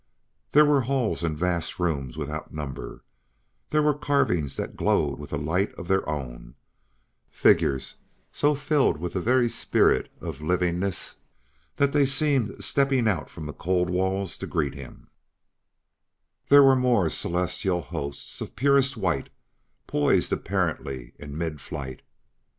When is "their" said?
5.87-6.09